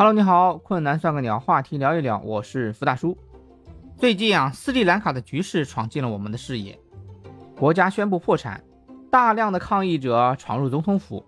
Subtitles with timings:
[0.00, 3.14] Hello，你好，困难算个鸟，话题聊一聊，我是福大叔。
[3.98, 6.78] 最近啊，斯里兰卡的局势闯进了我们的视野，
[7.54, 8.64] 国家宣布破产，
[9.10, 11.22] 大量的抗议者闯入总统府，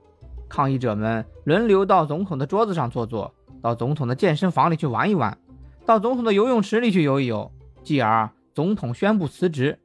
[0.48, 3.30] 抗议者们轮流到总统的桌子上坐坐，
[3.60, 5.36] 到总统的健身房里去玩一玩，
[5.84, 7.52] 到总统的游泳池里去游一游，
[7.84, 9.78] 继而总统宣布辞职，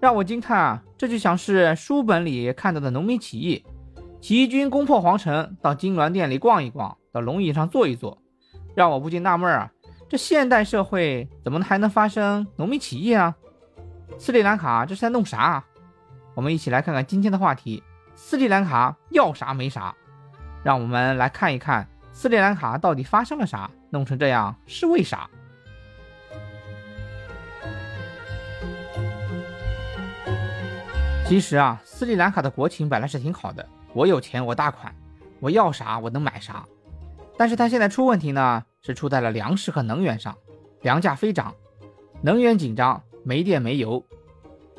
[0.00, 3.62] 让我惊叹啊，这就像是书本里看到的农民起义，
[4.18, 6.96] 起义军攻破皇城，到金銮殿里逛一逛。
[7.20, 8.18] 龙椅上坐一坐，
[8.74, 9.70] 让我不禁纳闷啊，
[10.08, 13.34] 这现代社会怎么还能发生农民起义啊？
[14.18, 15.62] 斯里兰卡这是在弄啥？
[16.34, 17.82] 我们一起来看看今天的话题：
[18.14, 19.94] 斯里兰卡要啥没啥。
[20.64, 25.28] 让我们来看一看斯里兰卡到底发生了啥，弄成这样是为啥？
[31.26, 34.94] 其实啊，斯里兰卡的国情本来是挺好的，我有钱我大款，
[35.40, 36.64] 我要啥我能买啥。
[37.38, 40.36] 但是它现在出问题呢，是出在了粮食和能源上，
[40.82, 41.54] 粮价飞涨，
[42.20, 44.04] 能源紧张，没电没油。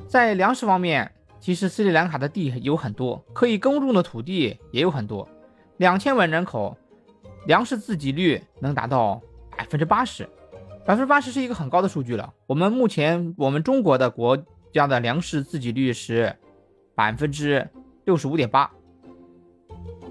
[0.07, 5.25] 在粮食方面，其实斯里兰卡的地有很多，可以耕种的土地也有很多。
[5.77, 6.77] 两千万人口，
[7.45, 9.21] 粮食自给率能达到
[9.55, 10.27] 百分之八十，
[10.85, 12.33] 百分之八十是一个很高的数据了。
[12.45, 14.37] 我们目前我们中国的国
[14.73, 16.35] 家的粮食自给率是
[16.93, 17.65] 百分之
[18.03, 18.69] 六十五点八，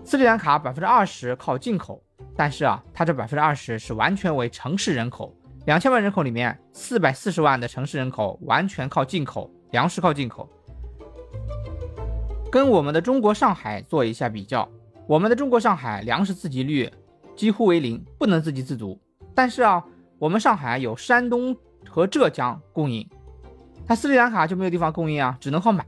[0.02, 2.02] 斯里兰卡百分之二十靠进口。
[2.38, 5.34] 但是啊，它这百分之二十是完全为城市人口，
[5.66, 10.48] 两千万人口里面四百四十万的城市人口完全靠进口粮食，靠进口。
[12.48, 14.68] 跟我们的中国上海做一下比较，
[15.08, 16.88] 我们的中国上海粮食自给率
[17.34, 18.96] 几乎为零，不能自给自足。
[19.34, 19.84] 但是啊，
[20.20, 21.56] 我们上海有山东
[21.88, 23.04] 和浙江供应，
[23.84, 25.84] 它斯里兰卡就没有地方供应啊，只能靠买，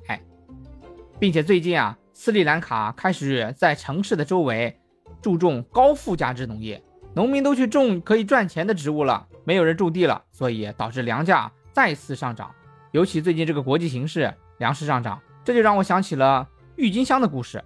[1.21, 4.80] 并且最近啊，斯里兰卡开始在城市的周围。
[5.21, 6.83] 注重高附加值农业，
[7.15, 12.55] 农民都去种可以赚钱的植物了，没有人种地了，所以导致粮价再次上涨。
[12.93, 17.63] 尤其最近这个国际形势，粮食上涨，这就让我想起了郁金香的故事。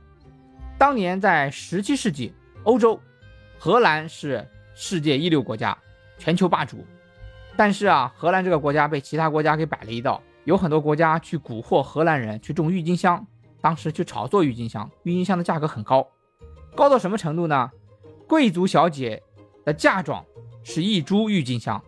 [0.77, 2.35] 当年在17世纪，
[2.65, 3.01] 欧洲，
[3.59, 5.77] 荷兰是世界一流国家，
[6.19, 6.85] 全球霸主。
[7.57, 13.25] 但是啊，荷兰这个国家被其他国家给摆了一道，有很多国家去蛊惑荷兰人去种郁金香，
[13.61, 16.07] 当时去炒作郁金香，郁金香的价格很高。
[16.75, 17.71] 高到什么程度呢？
[18.27, 19.23] 贵族小姐
[19.65, 20.25] 的嫁妆
[20.63, 21.83] 是一株郁金香，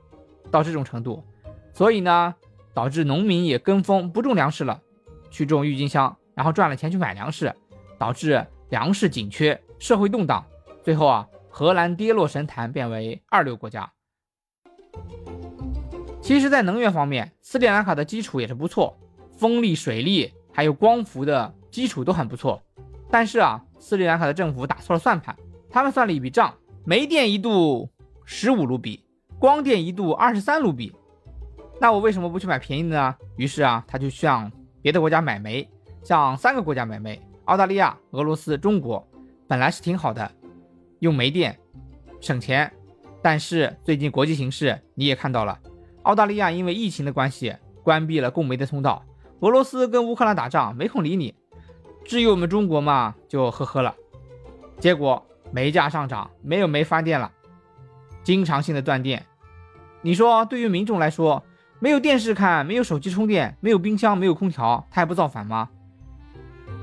[0.50, 1.24] 到这种程度，
[1.72, 2.34] 所以呢，
[2.72, 4.80] 导致农民也跟风不种粮食了，
[5.30, 7.52] 去种郁金香，然后赚了钱去买粮食，
[7.98, 10.44] 导致粮食紧缺，社会动荡，
[10.84, 13.90] 最后啊，荷兰跌落神坛，变为二流国家。
[16.20, 18.96] 其实，在能源方面，斯里兰卡的基础也是不错，
[19.36, 22.62] 风力、水力还有光伏的基础都很不错，
[23.10, 23.62] 但是啊。
[23.78, 25.36] 斯里兰卡的政府打错了算盘，
[25.70, 26.52] 他们算了一笔账，
[26.84, 27.88] 煤电一度
[28.24, 29.04] 十五卢比，
[29.38, 30.92] 光电一度二十三卢比。
[31.80, 33.14] 那我为什么不去买便宜的呢？
[33.36, 34.50] 于是啊，他就向
[34.82, 35.68] 别的国家买煤，
[36.02, 39.06] 向三个国家买煤：澳大利亚、俄罗斯、中国。
[39.46, 40.28] 本来是挺好的，
[40.98, 41.56] 用煤电
[42.20, 42.72] 省钱。
[43.22, 45.56] 但是最近国际形势你也看到了，
[46.02, 49.04] 澳大利亚因为疫情的关系关闭了供煤的通道，
[49.40, 51.32] 俄罗斯跟乌克兰打仗没空理你。
[52.06, 53.94] 至于我们中国嘛，就呵呵了。
[54.78, 57.32] 结果煤价上涨，没有煤发电了，
[58.22, 59.26] 经常性的断电。
[60.02, 61.42] 你说对于民众来说，
[61.80, 65.68] 没有电视看，没有手机充电，没有冰箱，没有空调，他还不造反吗？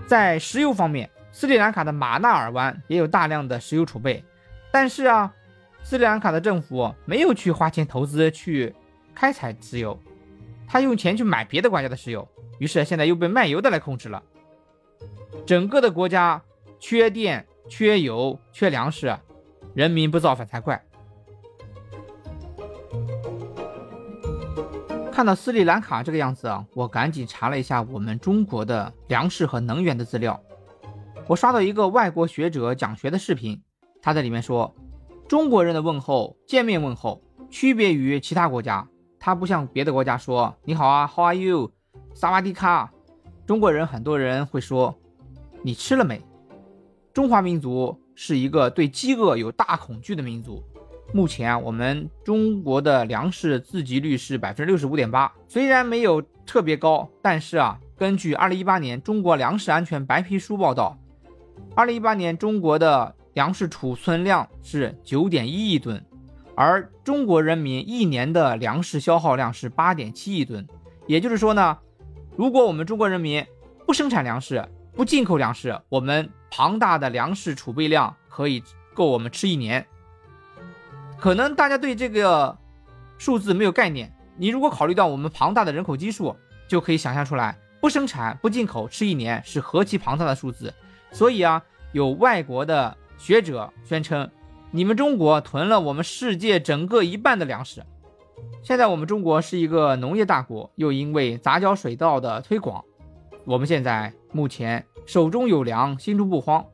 [0.06, 4.24] 在石油方面，斯里兰卡的马纳尔湾也有大量的石油储备，
[4.72, 5.34] 但是啊，
[5.84, 8.76] 斯里兰卡的政府没有去花钱投资去
[9.16, 9.98] 开采石油，
[10.68, 12.28] 他用钱去买别的国家的石油，
[12.60, 14.22] 于是现在又被卖油的来控制了。
[15.46, 16.42] 整个的国家
[16.80, 19.18] 缺电、缺油、缺粮食，
[19.74, 20.82] 人民不造反才怪。
[25.12, 30.42] 看到斯里兰卡这个样子啊，我赶紧查了一下我们中国的粮食和能源的资料。
[31.28, 33.62] 我刷到一个外国学者讲学的视频，
[34.02, 34.74] 他在里面说，
[35.28, 38.88] 中国人的问候见面问候区别于其他国家，
[39.20, 41.74] 他不像别的国家说你好啊，How are you？
[42.14, 42.94] 萨瓦迪卡。
[43.46, 44.98] 中国人很多人会说。
[45.66, 46.22] 你吃了没？
[47.14, 50.62] 中华民族是一个对饥饿有大恐惧的民族。
[51.14, 60.98] 目前啊，我们中国的粮食自给率是百分之六十五点八，虽然没有特别高，但是啊，根据二零一八年中国粮食安全白皮书报道，
[61.76, 66.04] 二零一八年中国的粮食储存量是九点一亿吨，
[66.56, 70.68] 而中国人民一年的粮食消耗量是八点七亿吨。
[71.08, 71.78] 也就是说呢，
[72.36, 73.46] 如果我们中国人民
[73.86, 78.64] 不生产粮食，不进口粮食，我们庞大的粮食储备量可以
[78.94, 79.86] 够我们吃一年。
[81.20, 82.58] 可能大家对这个
[83.18, 84.14] 数字没有概念。
[84.36, 86.36] 你如果考虑到我们庞大的人口基数，
[86.68, 90.74] 就可以想象出来，不生产不进口吃一年是何其庞大的数字。
[91.12, 94.30] 所以啊，有外国的学者宣称，
[94.72, 97.84] 你们中国囤了我们世界整个一半的粮食。
[98.62, 102.84] 现在我们中国是一个农业大国，又因为杂交水稻的推广，
[103.46, 106.66] 我们现在目前手中有粮，心中不慌。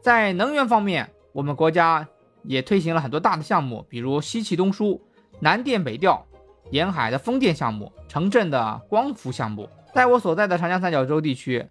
[0.00, 2.08] 在能源方面，我们国家
[2.44, 5.02] 也推行了很多大的项目，比如西气东输、
[5.40, 6.24] 南电北调。
[6.70, 11.66] 沿海的风电项目、城镇的光伏项目，在我所在的长江三角洲地区，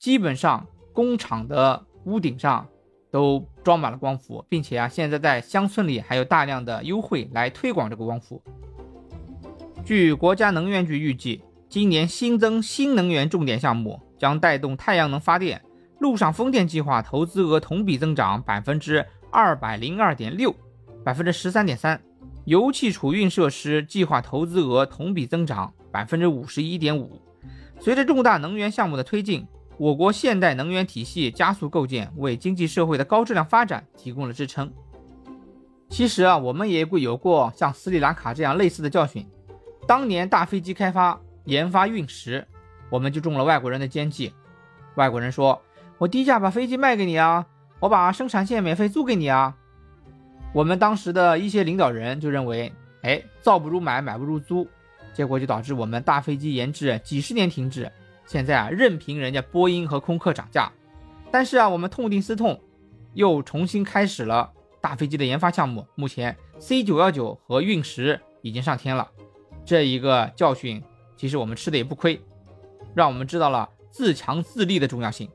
[0.00, 2.66] 基本上工厂的屋顶上
[3.12, 8.42] 都装满了光伏，并且啊，现在在乡村里还有大量的优惠来推广这个光伏。
[9.84, 15.60] 据国家能源局预计，今年新增新能源重点项目将带动太阳能发电、
[15.98, 20.54] 陆上风电计划投资额同比增长百分之二百零二点六，
[21.02, 21.98] 百分之十三点三。
[22.44, 27.20] 油气储运设施计划投资额同比增长百分之五十一点五。
[27.78, 29.46] 随着重大能源项目的推进，
[29.78, 34.70] 我国现代能源体系加速构建，为经济社会的高质量发展提供了支撑。
[35.88, 39.26] 其实啊，我们也有过像斯里兰卡这样类似的教训。
[39.86, 42.46] 当年大飞机开发研发运时，
[42.90, 44.34] 我们就中了外国人的奸计。
[44.96, 45.62] 外国人说
[45.96, 47.46] ：“我低价把飞机卖给你啊，
[47.78, 49.56] 我把生产线免费租给你啊。”
[50.52, 52.72] 我们当时的一些领导人就认为，
[53.02, 54.66] 哎，造不如买，买不如租，
[55.14, 57.90] 结果就导致我们大飞机研制几十年停滞。
[58.26, 60.70] 现在啊，任凭人家波音和空客涨价，
[61.30, 62.60] 但是啊，我们痛定思痛，
[63.14, 64.50] 又重新开始了
[64.80, 65.86] 大飞机的研发项目。
[65.94, 69.08] 目前 C 九幺九和运十已经上天了，
[69.64, 70.82] 这一个教训
[71.16, 72.20] 其实我们吃的也不亏，
[72.94, 75.28] 让我们知道了自强自立的重要性。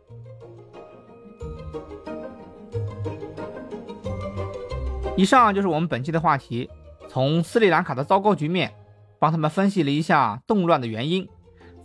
[5.17, 6.69] 以上就是我们本期的话题，
[7.07, 8.73] 从斯里兰卡的糟糕局面，
[9.17, 11.27] 帮他们分析了一下动乱的原因，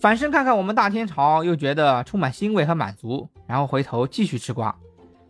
[0.00, 4.74] 反身看看我们大天朝，又觉得充满欣慰和满足，然后回头继续吃瓜。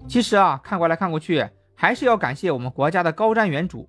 [0.09, 3.87] 其实啊，看过来看过去，还是要感谢我们国家的高瞻远瞩，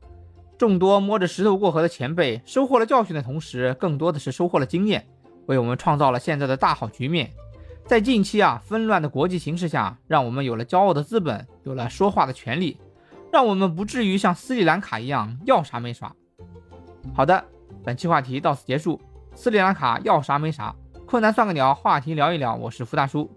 [0.57, 5.07] 众多摸着石头过河的前辈，收获了教训的同时，更多的是收获了经验，
[5.45, 7.31] 为我们创造了现在的大好局面。
[7.85, 12.77] 在近期啊纷乱的国际形势下，让我们有了骄傲的资本，有了说话的权利。
[13.31, 16.13] 让我们不至于像斯里兰卡一样要啥没啥。
[17.13, 17.43] 好的，
[17.83, 18.99] 本期话题到此结束。
[19.33, 22.53] 斯里兰卡要啥没啥，困难算个鸟，话题聊一聊。
[22.55, 23.29] 我是福大叔，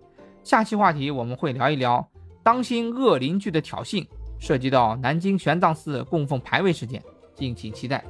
[0.43, 2.05] 下期话题我们会聊一聊
[2.43, 4.05] 当心恶邻居的挑衅，
[4.41, 7.01] 涉及到南京玄奘寺供奉牌位事件，
[7.37, 8.05] 敬请期待。